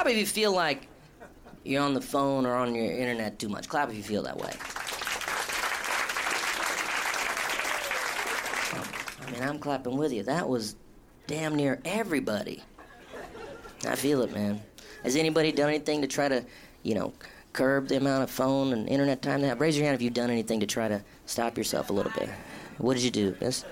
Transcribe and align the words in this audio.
Clap 0.00 0.12
if 0.12 0.18
you 0.18 0.24
feel 0.24 0.52
like 0.52 0.86
you're 1.62 1.82
on 1.82 1.92
the 1.92 2.00
phone 2.00 2.46
or 2.46 2.54
on 2.54 2.74
your 2.74 2.90
internet 2.90 3.38
too 3.38 3.50
much. 3.50 3.68
Clap 3.68 3.90
if 3.90 3.96
you 3.96 4.02
feel 4.02 4.22
that 4.22 4.34
way. 4.34 4.50
I 9.20 9.30
mean, 9.30 9.42
I'm 9.42 9.58
clapping 9.58 9.98
with 9.98 10.10
you. 10.10 10.22
That 10.22 10.48
was 10.48 10.76
damn 11.26 11.54
near 11.54 11.82
everybody. 11.84 12.62
I 13.86 13.94
feel 13.94 14.22
it, 14.22 14.32
man. 14.32 14.62
Has 15.02 15.16
anybody 15.16 15.52
done 15.52 15.68
anything 15.68 16.00
to 16.00 16.08
try 16.08 16.28
to, 16.28 16.46
you 16.82 16.94
know, 16.94 17.12
curb 17.52 17.88
the 17.88 17.98
amount 17.98 18.22
of 18.22 18.30
phone 18.30 18.72
and 18.72 18.88
internet 18.88 19.20
time 19.20 19.42
they 19.42 19.48
have? 19.48 19.60
Raise 19.60 19.76
your 19.76 19.84
hand 19.84 19.96
if 19.96 20.00
you've 20.00 20.14
done 20.14 20.30
anything 20.30 20.60
to 20.60 20.66
try 20.66 20.88
to 20.88 21.02
stop 21.26 21.58
yourself 21.58 21.90
a 21.90 21.92
little 21.92 22.12
bit. 22.12 22.30
What 22.78 22.94
did 22.94 23.02
you 23.02 23.10
do? 23.10 23.36
Yes? 23.38 23.66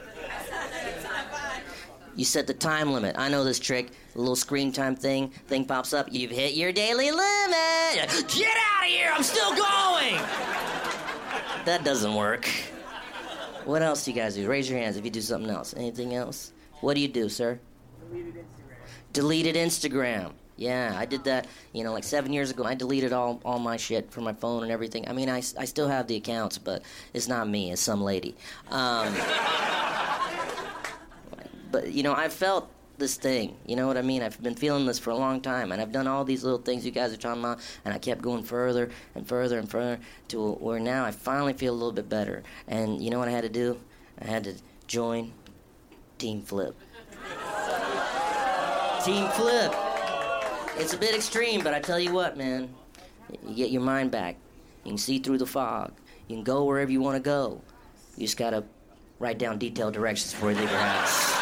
You 2.19 2.25
set 2.25 2.49
the 2.49 2.53
time 2.53 2.93
limit. 2.93 3.15
I 3.17 3.29
know 3.29 3.45
this 3.45 3.61
trick. 3.61 3.93
A 4.17 4.19
little 4.19 4.35
screen 4.35 4.73
time 4.73 4.97
thing. 4.97 5.29
Thing 5.29 5.65
pops 5.65 5.93
up. 5.93 6.09
You've 6.11 6.33
hit 6.33 6.55
your 6.55 6.73
daily 6.73 7.13
limit. 7.13 7.95
Get 7.95 8.11
out 8.11 8.83
of 8.83 8.89
here! 8.89 9.13
I'm 9.15 9.23
still 9.23 9.51
going. 9.51 10.17
that 11.65 11.83
doesn't 11.85 12.13
work. 12.13 12.51
What 13.67 13.83
else 13.83 14.05
do 14.05 14.11
you 14.11 14.17
guys 14.17 14.35
do? 14.35 14.49
Raise 14.49 14.69
your 14.69 14.81
hands 14.81 14.97
if 14.97 15.05
you 15.05 15.13
do 15.13 15.21
something 15.21 15.49
else. 15.49 15.75
Anything 15.77 16.17
else? 16.17 16.53
What 16.81 16.95
do 16.95 17.01
you 17.01 17.07
do, 17.07 17.29
sir? 17.29 17.61
Deleted 18.11 18.35
Instagram. 18.35 19.13
Deleted 19.13 19.55
Instagram. 19.55 20.33
Yeah, 20.57 20.97
I 20.99 21.05
did 21.07 21.23
that, 21.23 21.47
you 21.73 21.85
know, 21.85 21.93
like 21.93 22.03
seven 22.03 22.33
years 22.33 22.51
ago. 22.51 22.65
I 22.65 22.75
deleted 22.75 23.13
all, 23.13 23.41
all 23.45 23.61
my 23.61 23.77
shit 23.77 24.11
from 24.11 24.25
my 24.25 24.33
phone 24.33 24.65
and 24.65 24.73
everything. 24.73 25.09
I 25.09 25.13
mean, 25.13 25.29
I, 25.29 25.37
I 25.37 25.67
still 25.67 25.87
have 25.87 26.09
the 26.09 26.17
accounts, 26.17 26.59
but 26.59 26.83
it's 27.15 27.29
not 27.29 27.49
me, 27.49 27.71
it's 27.71 27.81
some 27.81 28.03
lady. 28.03 28.35
Um, 28.73 29.15
but, 31.71 31.93
you 31.93 32.03
know, 32.03 32.15
I 32.15 32.29
felt 32.29 32.71
this 32.99 33.17
thing. 33.17 33.57
You 33.65 33.77
know 33.77 33.87
what 33.87 33.97
I 33.97 34.03
mean? 34.03 34.23
I've 34.23 34.41
been 34.43 34.55
feeling 34.55 34.87
this 34.87 34.99
for 34.99 35.11
a 35.11 35.17
long 35.17 35.41
time, 35.41 35.73
and 35.73 35.81
I've 35.81 35.93
done 35.93 36.07
all 36.07 36.25
these 36.25 36.45
little 36.45 36.59
things 36.59 36.85
you 36.85 36.91
guys 36.91 37.13
are 37.13 37.17
talking 37.17 37.43
about, 37.43 37.61
and 37.85 37.95
I 37.95 37.99
kept 37.99 38.21
going 38.21 38.43
further 38.43 38.91
and 39.15 39.27
further 39.27 39.59
and 39.59 39.71
further 39.71 39.99
to 40.29 40.53
where 40.55 40.81
now 40.81 41.05
I 41.05 41.13
finally 41.13 41.53
feel 41.53 41.73
a 41.73 41.77
little 41.77 41.93
bit 41.93 42.09
better. 42.09 42.43
And 42.67 43.03
you 43.03 43.11
know 43.11 43.19
what 43.19 43.29
I 43.29 43.33
had 43.33 43.45
to 43.45 43.49
do? 43.49 43.79
I 44.21 44.27
had 44.27 44.45
to 44.45 44.55
join 44.87 45.33
Team 46.19 46.43
Flip. 46.43 46.75
Team 49.05 49.29
Flip. 49.31 49.73
It's 50.77 50.93
a 50.93 50.99
bit 50.99 51.15
extreme, 51.15 51.63
but 51.63 51.75
I 51.75 51.81
tell 51.81 51.99
you 51.99 52.13
what, 52.13 52.37
man. 52.37 52.75
You 53.47 53.55
get 53.55 53.71
your 53.71 53.83
mind 53.83 54.11
back. 54.11 54.37
You 54.85 54.93
can 54.93 54.99
see 54.99 55.19
through 55.19 55.39
the 55.39 55.47
fog. 55.47 55.93
You 56.27 56.37
can 56.37 56.45
go 56.45 56.65
wherever 56.65 56.91
you 56.91 57.01
want 57.01 57.17
to 57.17 57.23
go. 57.23 57.61
You 58.17 58.27
just 58.27 58.37
gotta 58.37 58.65
write 59.19 59.39
down 59.39 59.59
detailed 59.59 59.95
directions 59.95 60.33
before 60.33 60.51
you 60.53 60.59
leave 60.59 60.71
your 60.71 60.81
house. 60.81 61.38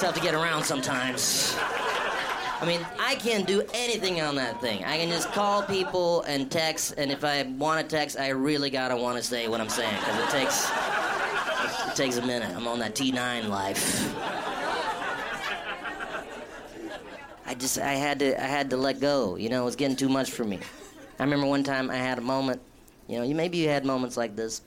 Tough 0.00 0.14
to 0.14 0.20
get 0.22 0.34
around 0.34 0.64
sometimes. 0.64 1.54
I 1.58 2.64
mean, 2.66 2.80
I 2.98 3.16
can't 3.16 3.46
do 3.46 3.62
anything 3.74 4.22
on 4.22 4.34
that 4.36 4.58
thing. 4.58 4.82
I 4.82 4.96
can 4.96 5.10
just 5.10 5.30
call 5.32 5.62
people 5.62 6.22
and 6.22 6.50
text, 6.50 6.94
and 6.96 7.10
if 7.12 7.22
I 7.22 7.42
want 7.42 7.86
to 7.86 7.96
text, 7.96 8.18
I 8.18 8.28
really 8.28 8.70
gotta 8.70 8.96
want 8.96 9.18
to 9.18 9.22
say 9.22 9.46
what 9.46 9.60
I'm 9.60 9.68
saying, 9.68 9.94
because 9.94 10.18
it 10.18 10.30
takes 10.30 10.70
it 11.86 11.96
takes 11.96 12.16
a 12.16 12.26
minute. 12.26 12.48
I'm 12.56 12.66
on 12.66 12.78
that 12.78 12.94
T9 12.94 13.48
life. 13.48 14.16
I 17.46 17.54
just 17.54 17.78
I 17.78 17.92
had 17.92 18.20
to 18.20 18.42
I 18.42 18.46
had 18.46 18.70
to 18.70 18.78
let 18.78 19.00
go. 19.00 19.36
You 19.36 19.50
know, 19.50 19.62
it 19.62 19.64
was 19.66 19.76
getting 19.76 19.96
too 19.96 20.08
much 20.08 20.30
for 20.30 20.44
me. 20.44 20.60
I 21.18 21.24
remember 21.24 21.46
one 21.46 21.62
time 21.62 21.90
I 21.90 21.96
had 21.96 22.16
a 22.16 22.22
moment. 22.22 22.62
You 23.06 23.18
know, 23.18 23.24
you 23.24 23.34
maybe 23.34 23.58
you 23.58 23.68
had 23.68 23.84
moments 23.84 24.16
like 24.16 24.34
this. 24.34 24.62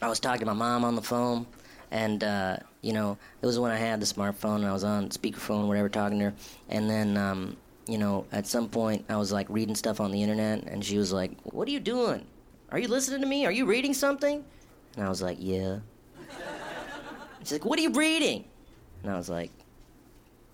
I 0.00 0.08
was 0.08 0.18
talking 0.18 0.46
to 0.46 0.46
my 0.46 0.54
mom 0.54 0.82
on 0.84 0.94
the 0.94 1.02
phone, 1.02 1.46
and 1.92 2.24
uh, 2.24 2.56
you 2.80 2.92
know, 2.92 3.18
it 3.40 3.46
was 3.46 3.58
when 3.58 3.70
I 3.70 3.76
had 3.76 4.00
the 4.00 4.06
smartphone 4.06 4.56
and 4.56 4.66
I 4.66 4.72
was 4.72 4.82
on 4.82 5.10
speakerphone, 5.10 5.68
whatever, 5.68 5.88
talking 5.88 6.18
to 6.18 6.24
her. 6.26 6.34
And 6.68 6.90
then, 6.90 7.16
um, 7.16 7.56
you 7.86 7.98
know, 7.98 8.26
at 8.32 8.46
some 8.46 8.68
point 8.68 9.04
I 9.08 9.16
was 9.16 9.30
like 9.30 9.46
reading 9.50 9.74
stuff 9.76 10.00
on 10.00 10.10
the 10.10 10.22
internet, 10.22 10.64
and 10.64 10.84
she 10.84 10.98
was 10.98 11.12
like, 11.12 11.32
"What 11.44 11.68
are 11.68 11.70
you 11.70 11.80
doing? 11.80 12.26
Are 12.70 12.78
you 12.78 12.88
listening 12.88 13.20
to 13.20 13.26
me? 13.26 13.46
Are 13.46 13.52
you 13.52 13.66
reading 13.66 13.94
something?" 13.94 14.44
And 14.96 15.04
I 15.04 15.08
was 15.08 15.22
like, 15.22 15.36
"Yeah." 15.38 15.80
She's 17.40 17.52
like, 17.52 17.64
"What 17.64 17.78
are 17.78 17.82
you 17.82 17.92
reading?" 17.92 18.44
And 19.02 19.12
I 19.12 19.16
was 19.16 19.28
like, 19.28 19.50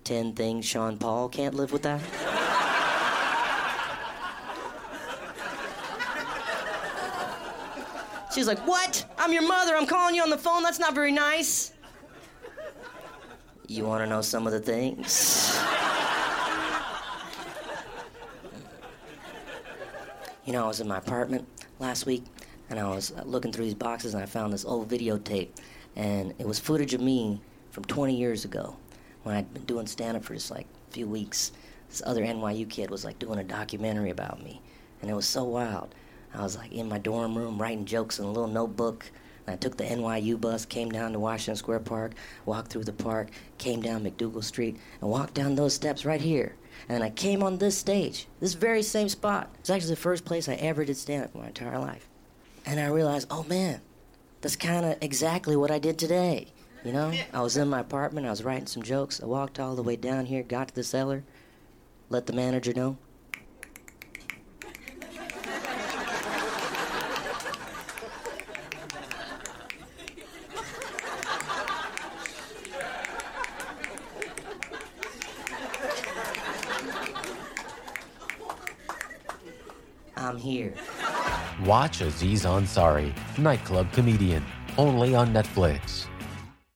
10 0.03 0.33
things 0.33 0.65
Sean 0.65 0.97
Paul 0.97 1.29
can't 1.29 1.53
live 1.53 1.71
with 1.71 1.83
She's 8.39 8.47
like, 8.47 8.65
What? 8.65 9.05
I'm 9.17 9.33
your 9.33 9.45
mother. 9.45 9.75
I'm 9.75 9.85
calling 9.85 10.15
you 10.15 10.23
on 10.23 10.29
the 10.29 10.37
phone. 10.37 10.63
That's 10.63 10.79
not 10.79 10.95
very 10.95 11.11
nice. 11.11 11.73
You 13.67 13.83
want 13.83 14.01
to 14.01 14.09
know 14.09 14.21
some 14.21 14.47
of 14.47 14.53
the 14.53 14.61
things? 14.61 15.59
you 20.45 20.53
know, 20.53 20.63
I 20.63 20.67
was 20.69 20.79
in 20.79 20.87
my 20.87 20.99
apartment 20.99 21.45
last 21.79 22.05
week 22.05 22.23
and 22.69 22.79
I 22.79 22.87
was 22.87 23.11
looking 23.25 23.51
through 23.51 23.65
these 23.65 23.73
boxes 23.73 24.13
and 24.13 24.23
I 24.23 24.25
found 24.25 24.53
this 24.53 24.63
old 24.63 24.87
videotape. 24.87 25.49
And 25.97 26.33
it 26.39 26.47
was 26.47 26.59
footage 26.59 26.93
of 26.93 27.01
me 27.01 27.41
from 27.71 27.83
20 27.83 28.15
years 28.15 28.45
ago 28.45 28.77
when 29.23 29.35
I'd 29.35 29.53
been 29.53 29.65
doing 29.65 29.85
stand 29.85 30.15
up 30.15 30.23
for 30.23 30.33
just 30.33 30.49
like 30.49 30.65
a 30.87 30.93
few 30.93 31.07
weeks. 31.07 31.51
This 31.89 32.01
other 32.05 32.23
NYU 32.23 32.69
kid 32.69 32.89
was 32.89 33.03
like 33.03 33.19
doing 33.19 33.39
a 33.39 33.43
documentary 33.43 34.11
about 34.11 34.41
me. 34.41 34.61
And 35.01 35.11
it 35.11 35.13
was 35.13 35.25
so 35.25 35.43
wild. 35.43 35.93
I 36.33 36.43
was 36.43 36.57
like 36.57 36.71
in 36.71 36.89
my 36.89 36.99
dorm 36.99 37.37
room 37.37 37.61
writing 37.61 37.85
jokes 37.85 38.19
in 38.19 38.25
a 38.25 38.31
little 38.31 38.47
notebook. 38.47 39.05
And 39.47 39.55
I 39.55 39.57
took 39.57 39.77
the 39.77 39.83
NYU 39.83 40.39
bus, 40.39 40.65
came 40.65 40.91
down 40.91 41.13
to 41.13 41.19
Washington 41.19 41.55
Square 41.55 41.79
Park, 41.79 42.13
walked 42.45 42.71
through 42.71 42.83
the 42.83 42.93
park, 42.93 43.29
came 43.57 43.81
down 43.81 44.03
MacDougal 44.03 44.43
Street, 44.43 44.77
and 45.01 45.09
walked 45.09 45.33
down 45.33 45.55
those 45.55 45.73
steps 45.73 46.05
right 46.05 46.21
here. 46.21 46.55
And 46.87 46.95
then 46.95 47.01
I 47.01 47.09
came 47.09 47.43
on 47.43 47.57
this 47.57 47.77
stage, 47.77 48.27
this 48.39 48.53
very 48.53 48.83
same 48.83 49.09
spot. 49.09 49.49
It's 49.59 49.69
actually 49.69 49.91
the 49.91 50.01
first 50.01 50.23
place 50.23 50.47
I 50.47 50.53
ever 50.55 50.85
did 50.85 50.97
stand 50.97 51.25
up 51.25 51.35
in 51.35 51.41
my 51.41 51.47
entire 51.47 51.79
life. 51.79 52.07
And 52.65 52.79
I 52.79 52.87
realized, 52.87 53.27
oh 53.31 53.43
man, 53.43 53.81
that's 54.41 54.55
kind 54.55 54.85
of 54.85 54.97
exactly 55.01 55.55
what 55.55 55.71
I 55.71 55.79
did 55.79 55.97
today. 55.97 56.47
You 56.83 56.93
know, 56.93 57.11
I 57.33 57.41
was 57.41 57.57
in 57.57 57.67
my 57.69 57.79
apartment, 57.79 58.27
I 58.27 58.29
was 58.29 58.43
writing 58.43 58.67
some 58.67 58.83
jokes. 58.83 59.21
I 59.21 59.25
walked 59.25 59.59
all 59.59 59.75
the 59.75 59.83
way 59.83 59.95
down 59.95 60.25
here, 60.27 60.43
got 60.43 60.69
to 60.69 60.75
the 60.75 60.83
cellar, 60.83 61.23
let 62.09 62.27
the 62.27 62.33
manager 62.33 62.73
know. 62.73 62.97
Here. 80.37 80.73
Watch 81.65 82.01
Aziz 82.01 82.45
Ansari, 82.45 83.13
nightclub 83.37 83.91
comedian, 83.91 84.45
only 84.77 85.15
on 85.15 85.33
Netflix. 85.33 86.07